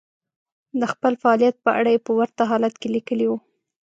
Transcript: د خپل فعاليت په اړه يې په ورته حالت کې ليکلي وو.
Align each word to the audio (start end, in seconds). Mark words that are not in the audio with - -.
د 0.79 0.81
خپل 0.93 1.13
فعاليت 1.21 1.55
په 1.65 1.71
اړه 1.79 1.89
يې 1.95 1.99
په 2.07 2.11
ورته 2.19 2.41
حالت 2.51 2.73
کې 2.81 2.87
ليکلي 2.95 3.25
وو. 3.27 3.37